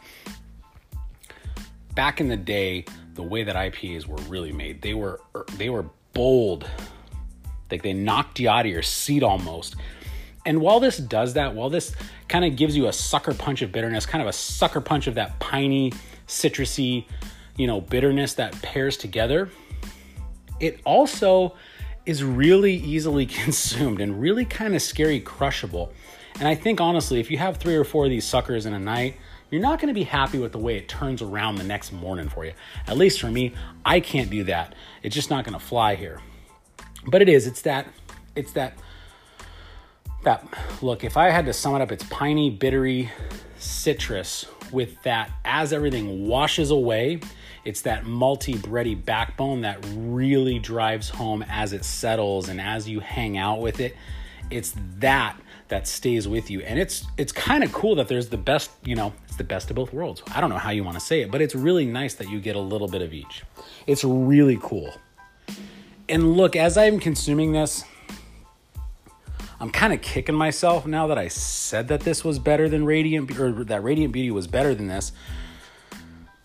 back 1.94 2.20
in 2.20 2.28
the 2.28 2.36
day, 2.36 2.84
the 3.14 3.22
way 3.22 3.42
that 3.42 3.56
IPAs 3.56 4.06
were 4.06 4.22
really 4.28 4.52
made, 4.52 4.82
they 4.82 4.94
were 4.94 5.20
er, 5.34 5.46
they 5.56 5.70
were 5.70 5.86
bold. 6.12 6.70
Like 7.70 7.82
they 7.82 7.94
knocked 7.94 8.38
you 8.38 8.48
out 8.48 8.66
of 8.66 8.70
your 8.70 8.82
seat 8.82 9.24
almost. 9.24 9.74
And 10.44 10.60
while 10.60 10.78
this 10.78 10.98
does 10.98 11.34
that, 11.34 11.54
while 11.54 11.70
this 11.70 11.96
kind 12.28 12.44
of 12.44 12.54
gives 12.54 12.76
you 12.76 12.86
a 12.86 12.92
sucker 12.92 13.34
punch 13.34 13.62
of 13.62 13.72
bitterness, 13.72 14.06
kind 14.06 14.22
of 14.22 14.28
a 14.28 14.32
sucker 14.32 14.80
punch 14.80 15.08
of 15.08 15.16
that 15.16 15.40
piney, 15.40 15.92
citrusy, 16.28 17.06
you 17.56 17.66
know, 17.66 17.80
bitterness 17.80 18.34
that 18.34 18.52
pairs 18.62 18.96
together, 18.96 19.50
it 20.60 20.80
also 20.84 21.54
is 22.04 22.22
really 22.22 22.74
easily 22.74 23.26
consumed 23.44 24.00
and 24.00 24.20
really 24.20 24.44
kind 24.44 24.74
of 24.74 24.82
scary 24.82 25.20
crushable. 25.20 25.92
And 26.38 26.46
I 26.46 26.54
think 26.54 26.80
honestly, 26.80 27.18
if 27.20 27.30
you 27.30 27.38
have 27.38 27.56
three 27.56 27.76
or 27.76 27.84
four 27.84 28.04
of 28.04 28.10
these 28.10 28.24
suckers 28.24 28.66
in 28.66 28.74
a 28.74 28.78
night, 28.78 29.16
you're 29.50 29.62
not 29.62 29.78
going 29.80 29.88
to 29.88 29.94
be 29.94 30.04
happy 30.04 30.38
with 30.38 30.52
the 30.52 30.58
way 30.58 30.76
it 30.76 30.88
turns 30.88 31.22
around 31.22 31.56
the 31.56 31.64
next 31.64 31.92
morning 31.92 32.28
for 32.28 32.44
you. 32.44 32.52
At 32.86 32.96
least 32.96 33.20
for 33.20 33.30
me, 33.30 33.54
I 33.84 34.00
can't 34.00 34.28
do 34.28 34.44
that. 34.44 34.74
It's 35.02 35.14
just 35.14 35.30
not 35.30 35.44
going 35.44 35.58
to 35.58 35.64
fly 35.64 35.94
here. 35.94 36.20
But 37.06 37.22
it 37.22 37.28
is. 37.28 37.46
It's 37.46 37.62
that. 37.62 37.86
It's 38.34 38.52
that. 38.52 38.76
That 40.24 40.44
look. 40.82 41.04
If 41.04 41.16
I 41.16 41.30
had 41.30 41.46
to 41.46 41.52
sum 41.52 41.76
it 41.76 41.80
up, 41.80 41.92
it's 41.92 42.04
piney, 42.04 42.50
bittery, 42.50 43.10
citrus 43.58 44.46
with 44.72 45.00
that. 45.04 45.30
As 45.44 45.72
everything 45.72 46.26
washes 46.26 46.70
away, 46.70 47.20
it's 47.66 47.82
that 47.82 48.04
malty 48.04 48.56
bready 48.56 49.02
backbone 49.04 49.62
that 49.62 49.84
really 49.92 50.60
drives 50.60 51.08
home 51.08 51.44
as 51.48 51.72
it 51.72 51.84
settles 51.84 52.48
and 52.48 52.60
as 52.60 52.88
you 52.88 53.00
hang 53.00 53.36
out 53.36 53.60
with 53.60 53.80
it. 53.80 53.96
It's 54.50 54.74
that 54.98 55.36
that 55.68 55.88
stays 55.88 56.28
with 56.28 56.48
you. 56.48 56.60
And 56.60 56.78
it's 56.78 57.04
it's 57.18 57.32
kind 57.32 57.64
of 57.64 57.72
cool 57.72 57.96
that 57.96 58.06
there's 58.06 58.28
the 58.28 58.36
best, 58.36 58.70
you 58.84 58.94
know, 58.94 59.12
it's 59.26 59.36
the 59.36 59.44
best 59.44 59.68
of 59.70 59.76
both 59.76 59.92
worlds. 59.92 60.22
I 60.32 60.40
don't 60.40 60.48
know 60.50 60.58
how 60.58 60.70
you 60.70 60.84
want 60.84 60.96
to 60.96 61.04
say 61.04 61.22
it, 61.22 61.30
but 61.32 61.42
it's 61.42 61.56
really 61.56 61.84
nice 61.84 62.14
that 62.14 62.30
you 62.30 62.40
get 62.40 62.54
a 62.54 62.60
little 62.60 62.86
bit 62.86 63.02
of 63.02 63.12
each. 63.12 63.42
It's 63.88 64.04
really 64.04 64.58
cool. 64.62 64.94
And 66.08 66.36
look, 66.36 66.54
as 66.54 66.78
I'm 66.78 67.00
consuming 67.00 67.50
this, 67.50 67.84
I'm 69.58 69.70
kind 69.70 69.92
of 69.92 70.02
kicking 70.02 70.36
myself 70.36 70.86
now 70.86 71.08
that 71.08 71.18
I 71.18 71.26
said 71.26 71.88
that 71.88 72.02
this 72.02 72.22
was 72.22 72.38
better 72.38 72.68
than 72.68 72.84
Radiant 72.84 73.36
or 73.40 73.64
that 73.64 73.82
Radiant 73.82 74.12
Beauty 74.12 74.30
was 74.30 74.46
better 74.46 74.72
than 74.72 74.86
this. 74.86 75.10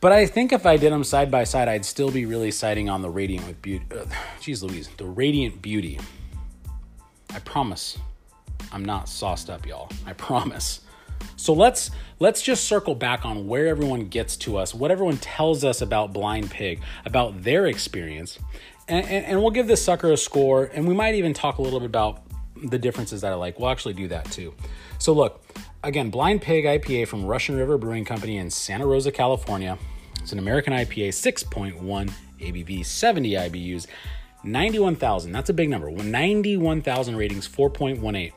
But 0.02 0.12
I 0.12 0.26
think 0.26 0.52
if 0.52 0.66
I 0.66 0.78
did 0.78 0.92
them 0.92 1.04
side 1.04 1.30
by 1.30 1.44
side, 1.44 1.68
I'd 1.68 1.86
still 1.86 2.10
be 2.10 2.26
really 2.26 2.50
siding 2.50 2.90
on 2.90 3.04
the 3.04 3.10
Radiant 3.10 3.46
with 3.46 3.62
Beauty. 3.62 3.86
Uh, 3.92 4.06
geez 4.42 4.64
Louise, 4.64 4.90
the 4.98 5.06
Radiant 5.06 5.62
Beauty. 5.62 6.00
I 7.32 7.40
promise. 7.40 8.00
I'm 8.72 8.84
not 8.84 9.08
sauced 9.08 9.52
up, 9.52 9.66
y'all. 9.68 9.90
I 10.08 10.14
promise. 10.14 10.82
So 11.36 11.54
let's 11.54 11.92
let's 12.20 12.42
just 12.42 12.64
circle 12.64 12.96
back 12.96 13.26
on 13.26 13.48
where 13.48 13.68
everyone 13.68 14.08
gets 14.08 14.36
to 14.38 14.58
us, 14.58 14.74
what 14.74 14.90
everyone 14.90 15.18
tells 15.18 15.64
us 15.64 15.82
about 15.82 16.14
Blind 16.14 16.50
Pig, 16.50 16.82
about 17.06 17.44
their 17.44 17.68
experience, 17.68 18.40
and, 18.88 19.06
and, 19.06 19.26
and 19.26 19.40
we'll 19.40 19.52
give 19.52 19.68
this 19.68 19.84
sucker 19.84 20.12
a 20.12 20.18
score, 20.18 20.66
and 20.74 20.88
we 20.88 20.96
might 20.96 21.14
even 21.14 21.34
talk 21.34 21.60
a 21.60 21.62
little 21.62 21.80
bit 21.80 21.86
about 21.86 22.24
the 22.64 22.80
differences 22.80 23.22
that 23.22 23.32
I 23.32 23.36
like. 23.36 23.60
We'll 23.60 23.70
actually 23.70 23.94
do 23.94 24.08
that 24.08 24.26
too. 24.32 24.54
So 24.98 25.14
look, 25.14 25.44
again, 25.84 26.10
Blind 26.10 26.42
Pig 26.42 26.66
IPA 26.66 27.08
from 27.08 27.26
Russian 27.26 27.58
River 27.58 27.78
Brewing 27.78 28.06
Company 28.06 28.38
in 28.38 28.50
Santa 28.50 28.86
Rosa, 28.86 29.12
California. 29.12 29.78
It's 30.20 30.32
an 30.32 30.40
American 30.40 30.74
IPA, 30.74 31.10
6.1 31.10 32.12
ABV, 32.40 32.86
70 32.86 33.32
IBUs, 33.32 33.88
91,000. 34.44 35.32
That's 35.32 35.50
a 35.50 35.54
big 35.54 35.70
number. 35.70 35.90
91,000 35.92 37.16
ratings, 37.16 37.48
4.18 37.48 38.32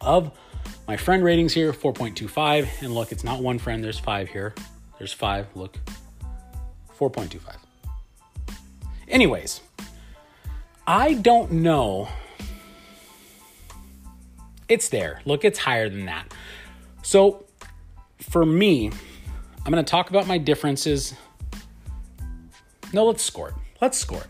of 0.00 0.30
my 0.86 0.96
friend 0.96 1.24
ratings 1.24 1.52
here 1.52 1.72
4.25 1.72 2.82
and 2.82 2.94
look 2.94 3.12
it's 3.12 3.24
not 3.24 3.42
one 3.42 3.58
friend 3.58 3.82
there's 3.82 3.98
five 3.98 4.28
here 4.28 4.54
there's 4.98 5.12
five 5.12 5.46
look 5.54 5.76
4.25 6.98 7.56
anyways 9.08 9.60
i 10.86 11.14
don't 11.14 11.50
know 11.50 12.08
it's 14.68 14.88
there 14.88 15.20
look 15.24 15.44
it's 15.44 15.58
higher 15.58 15.88
than 15.88 16.06
that 16.06 16.32
so 17.02 17.44
for 18.18 18.44
me 18.44 18.90
i'm 19.64 19.72
going 19.72 19.84
to 19.84 19.90
talk 19.90 20.10
about 20.10 20.26
my 20.26 20.38
differences 20.38 21.14
no 22.92 23.04
let's 23.04 23.22
score 23.22 23.48
it 23.48 23.54
let's 23.80 23.98
score 23.98 24.20
it 24.20 24.28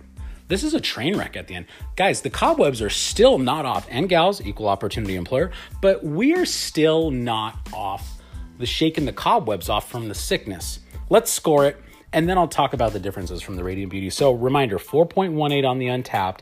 this 0.49 0.62
is 0.62 0.75
a 0.75 0.81
train 0.81 1.16
wreck 1.16 1.37
at 1.37 1.49
the 1.49 1.55
end. 1.55 1.66
Guys, 1.97 2.21
the 2.21 2.31
cobwebs 2.31 2.81
are 2.81 2.90
still 2.90 3.38
not 3.38 3.66
off, 3.66 3.87
and 3.90 4.09
gals, 4.09 4.40
equal 4.40 4.69
opportunity 4.69 5.16
employer, 5.16 5.50
but 5.81 6.05
we're 6.05 6.47
still 6.47 7.11
not 7.11 7.59
off 7.73 8.21
the 8.59 8.66
shaking 8.66 9.05
the 9.05 9.12
cobwebs 9.12 9.69
off 9.69 9.90
from 9.90 10.09
the 10.09 10.14
sickness. 10.14 10.78
Let's 11.11 11.33
score 11.33 11.66
it, 11.66 11.83
and 12.12 12.28
then 12.28 12.38
I'll 12.38 12.49
talk 12.49 12.75
about 12.75 12.93
the 12.93 13.00
differences 13.00 13.43
from 13.43 13.57
the 13.57 13.64
Radiant 13.64 13.90
Beauty. 13.90 14.09
So, 14.11 14.33
reminder 14.33 14.78
4.18 14.78 15.69
on 15.69 15.78
the 15.78 15.87
Untappd. 15.87 16.40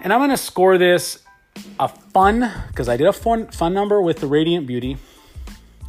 And 0.00 0.12
I'm 0.12 0.20
going 0.20 0.30
to 0.30 0.36
score 0.36 0.78
this 0.78 1.20
a 1.78 1.88
fun, 1.88 2.50
because 2.68 2.88
I 2.88 2.96
did 2.96 3.06
a 3.06 3.12
fun, 3.12 3.48
fun 3.48 3.74
number 3.74 4.00
with 4.00 4.20
the 4.20 4.26
Radiant 4.26 4.66
Beauty. 4.66 4.96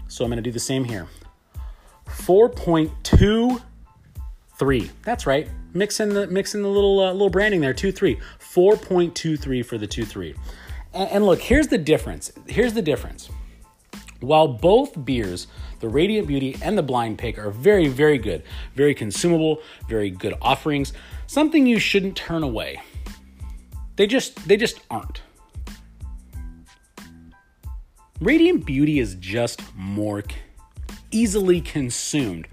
So, 0.08 0.24
I'm 0.24 0.30
going 0.30 0.38
to 0.38 0.44
do 0.44 0.52
the 0.52 0.60
same 0.60 0.84
here 0.84 1.08
4.23. 2.08 4.90
That's 5.04 5.26
right 5.26 5.48
mix 5.74 6.00
in 6.00 6.10
the 6.10 6.28
mix 6.28 6.56
in 6.56 6.62
the 6.62 6.70
little 6.70 7.00
uh, 7.00 7.12
little 7.12 7.30
branding 7.30 7.62
there. 7.62 7.74
Two 7.74 7.92
three, 7.92 8.20
four 8.40 8.78
point 8.78 9.16
two 9.16 9.38
three 9.38 9.64
for 9.64 9.78
the 9.78 9.88
two 9.88 10.06
three. 10.06 10.36
And, 10.94 11.10
and 11.10 11.26
look, 11.26 11.42
here's 11.42 11.68
the 11.68 11.78
difference. 11.78 12.32
Here's 12.48 12.74
the 12.74 12.82
difference. 12.82 13.30
While 14.20 14.48
both 14.48 15.04
beers, 15.04 15.48
the 15.82 15.90
Radiant 15.90 16.28
Beauty 16.28 16.58
and 16.62 16.78
the 16.78 16.84
Blind 16.84 17.18
Pig, 17.18 17.38
are 17.38 17.50
very, 17.50 17.88
very 17.88 18.18
good, 18.18 18.44
very 18.74 18.94
consumable, 18.94 19.62
very 19.90 20.10
good 20.10 20.34
offerings, 20.42 20.94
something 21.28 21.68
you 21.68 21.78
shouldn't 21.78 22.16
turn 22.16 22.42
away. 22.42 22.82
They 23.98 24.08
just 24.08 24.48
they 24.48 24.58
just 24.58 24.80
aren't. 24.90 25.23
Radiant 28.24 28.66
Beauty 28.66 29.00
is 29.00 29.16
just 29.16 29.62
more 29.76 30.24
easily 31.12 31.60
consumed. 31.60 32.48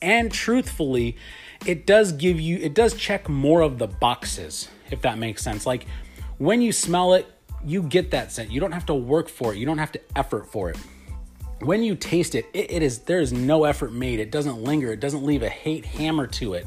And 0.00 0.32
truthfully, 0.32 1.18
it 1.66 1.86
does 1.86 2.12
give 2.12 2.40
you, 2.40 2.56
it 2.56 2.72
does 2.72 2.94
check 2.94 3.28
more 3.28 3.60
of 3.60 3.78
the 3.78 3.86
boxes, 3.86 4.70
if 4.90 5.02
that 5.02 5.18
makes 5.18 5.42
sense. 5.42 5.66
Like 5.66 5.84
when 6.38 6.62
you 6.62 6.72
smell 6.72 7.12
it, 7.12 7.26
you 7.62 7.82
get 7.82 8.12
that 8.12 8.32
scent. 8.32 8.50
You 8.50 8.60
don't 8.60 8.72
have 8.72 8.86
to 8.86 8.94
work 8.94 9.28
for 9.28 9.52
it, 9.52 9.58
you 9.58 9.66
don't 9.66 9.76
have 9.76 9.92
to 9.92 10.00
effort 10.16 10.50
for 10.50 10.70
it. 10.70 10.78
When 11.60 11.82
you 11.82 11.96
taste 11.96 12.34
it, 12.34 12.46
it, 12.54 12.70
it 12.70 12.82
is 12.82 13.00
there 13.00 13.20
is 13.20 13.30
no 13.30 13.64
effort 13.64 13.92
made. 13.92 14.20
It 14.20 14.30
doesn't 14.30 14.62
linger. 14.62 14.90
It 14.90 15.00
doesn't 15.00 15.22
leave 15.22 15.42
a 15.42 15.50
hate 15.50 15.84
hammer 15.84 16.26
to 16.28 16.54
it. 16.54 16.66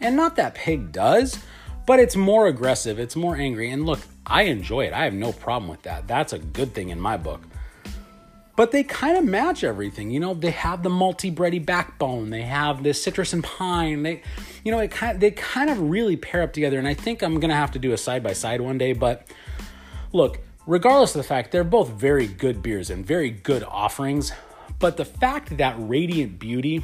And 0.00 0.16
not 0.16 0.36
that 0.36 0.54
pig 0.54 0.92
does, 0.92 1.38
but 1.86 1.98
it's 1.98 2.14
more 2.14 2.46
aggressive. 2.46 2.98
It's 2.98 3.16
more 3.16 3.36
angry. 3.36 3.70
And 3.70 3.86
look, 3.86 4.00
I 4.26 4.42
enjoy 4.42 4.84
it. 4.84 4.92
I 4.92 5.04
have 5.04 5.14
no 5.14 5.32
problem 5.32 5.70
with 5.70 5.82
that. 5.82 6.06
That's 6.06 6.34
a 6.34 6.38
good 6.38 6.74
thing 6.74 6.90
in 6.90 7.00
my 7.00 7.16
book 7.16 7.40
but 8.56 8.72
they 8.72 8.82
kind 8.82 9.16
of 9.16 9.24
match 9.24 9.64
everything. 9.64 10.10
You 10.10 10.20
know, 10.20 10.34
they 10.34 10.50
have 10.50 10.82
the 10.82 10.90
malty-bready 10.90 11.64
backbone. 11.64 12.30
They 12.30 12.42
have 12.42 12.82
the 12.82 12.92
citrus 12.92 13.32
and 13.32 13.42
pine. 13.42 14.02
They, 14.02 14.22
you 14.64 14.72
know, 14.72 14.78
it 14.78 14.90
kind 14.90 15.14
of, 15.14 15.20
they 15.20 15.30
kind 15.30 15.70
of 15.70 15.80
really 15.80 16.16
pair 16.16 16.42
up 16.42 16.52
together. 16.52 16.78
And 16.78 16.86
I 16.86 16.94
think 16.94 17.22
I'm 17.22 17.40
gonna 17.40 17.54
have 17.54 17.70
to 17.72 17.78
do 17.78 17.92
a 17.92 17.98
side 17.98 18.22
by 18.22 18.32
side 18.32 18.60
one 18.60 18.78
day. 18.78 18.92
But 18.92 19.26
look, 20.12 20.40
regardless 20.66 21.14
of 21.14 21.22
the 21.22 21.28
fact, 21.28 21.52
they're 21.52 21.64
both 21.64 21.90
very 21.90 22.26
good 22.26 22.62
beers 22.62 22.90
and 22.90 23.06
very 23.06 23.30
good 23.30 23.64
offerings. 23.64 24.32
But 24.78 24.96
the 24.96 25.04
fact 25.04 25.56
that 25.56 25.76
Radiant 25.78 26.38
Beauty 26.38 26.82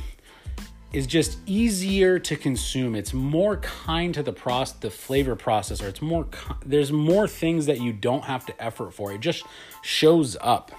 is 0.93 1.07
just 1.07 1.39
easier 1.47 2.19
to 2.19 2.37
consume. 2.37 2.95
It's 2.95 3.13
more 3.13 3.59
kind 3.59 4.15
to 4.15 4.23
the 4.23 4.33
process, 4.33 4.79
the 4.79 4.91
flavor 4.91 5.37
processor. 5.37 5.83
It's 5.89 6.01
more. 6.01 6.27
There's 6.65 6.93
more 6.93 7.29
things 7.29 7.67
that 7.67 7.81
you 7.81 7.93
don't 7.93 8.25
have 8.25 8.47
to 8.47 8.63
effort 8.63 8.95
for. 8.95 9.13
It 9.13 9.21
just 9.21 9.45
shows 9.83 10.37
up. 10.41 10.73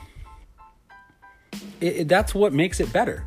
It, 1.79 1.95
it, 1.97 2.07
that's 2.07 2.33
what 2.33 2.53
makes 2.53 2.79
it 2.79 2.91
better. 2.91 3.25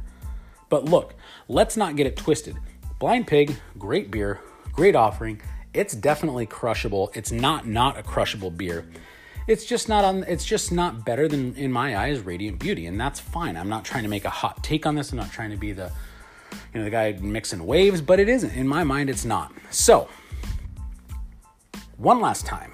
But 0.68 0.84
look, 0.84 1.14
let's 1.48 1.76
not 1.76 1.96
get 1.96 2.06
it 2.06 2.16
twisted. 2.16 2.56
Blind 2.98 3.26
Pig, 3.26 3.56
great 3.78 4.10
beer, 4.10 4.40
great 4.72 4.94
offering. 4.94 5.40
It's 5.72 5.94
definitely 5.94 6.46
crushable. 6.46 7.10
It's 7.14 7.32
not 7.32 7.66
not 7.66 7.98
a 7.98 8.02
crushable 8.02 8.50
beer. 8.50 8.86
It's 9.46 9.64
just 9.64 9.88
not 9.88 10.04
on 10.04 10.24
it's 10.24 10.44
just 10.44 10.70
not 10.70 11.04
better 11.04 11.26
than 11.26 11.54
in 11.56 11.72
my 11.72 11.96
eyes 11.96 12.20
Radiant 12.20 12.58
Beauty 12.58 12.86
and 12.86 13.00
that's 13.00 13.18
fine. 13.18 13.56
I'm 13.56 13.68
not 13.68 13.84
trying 13.84 14.02
to 14.02 14.08
make 14.08 14.24
a 14.24 14.30
hot 14.30 14.62
take 14.62 14.86
on 14.86 14.94
this. 14.94 15.12
I'm 15.12 15.18
not 15.18 15.32
trying 15.32 15.50
to 15.50 15.56
be 15.56 15.72
the 15.72 15.90
you 16.72 16.80
know 16.80 16.84
the 16.84 16.90
guy 16.90 17.12
mixing 17.20 17.64
waves, 17.64 18.00
but 18.00 18.20
it 18.20 18.28
isn't. 18.28 18.52
In 18.52 18.66
my 18.66 18.84
mind 18.84 19.10
it's 19.10 19.24
not. 19.24 19.52
So, 19.70 20.08
one 21.96 22.20
last 22.20 22.46
time. 22.46 22.72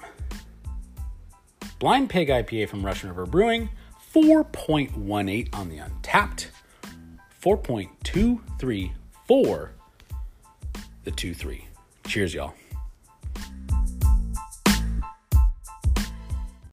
Blind 1.79 2.09
Pig 2.09 2.29
IPA 2.29 2.69
from 2.69 2.85
Russian 2.85 3.09
River 3.09 3.25
Brewing 3.27 3.69
4.18 4.13 5.53
on 5.53 5.69
the 5.69 5.77
Untappd, 5.77 6.47
4.234 7.41 9.69
the 11.03 11.11
2 11.11 11.33
3. 11.33 11.67
Cheers, 12.05 12.33
y'all. 12.33 12.53